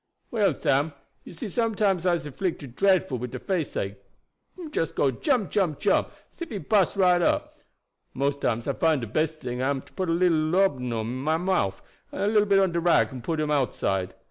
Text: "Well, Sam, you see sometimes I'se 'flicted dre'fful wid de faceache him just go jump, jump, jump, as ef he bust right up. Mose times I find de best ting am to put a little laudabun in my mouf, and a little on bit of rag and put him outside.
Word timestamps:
"Well, 0.31 0.55
Sam, 0.57 0.93
you 1.23 1.33
see 1.33 1.47
sometimes 1.47 2.07
I'se 2.07 2.25
'flicted 2.29 2.75
dre'fful 2.75 3.19
wid 3.19 3.29
de 3.29 3.37
faceache 3.37 3.97
him 4.57 4.71
just 4.71 4.95
go 4.95 5.11
jump, 5.11 5.51
jump, 5.51 5.77
jump, 5.77 6.09
as 6.33 6.41
ef 6.41 6.49
he 6.49 6.57
bust 6.57 6.95
right 6.95 7.21
up. 7.21 7.59
Mose 8.15 8.39
times 8.39 8.67
I 8.67 8.73
find 8.73 9.01
de 9.01 9.05
best 9.05 9.43
ting 9.43 9.61
am 9.61 9.83
to 9.83 9.93
put 9.93 10.09
a 10.09 10.11
little 10.11 10.39
laudabun 10.39 10.91
in 11.01 11.17
my 11.17 11.37
mouf, 11.37 11.83
and 12.11 12.23
a 12.23 12.27
little 12.27 12.61
on 12.63 12.71
bit 12.71 12.77
of 12.77 12.83
rag 12.83 13.11
and 13.11 13.23
put 13.23 13.39
him 13.39 13.51
outside. 13.51 14.15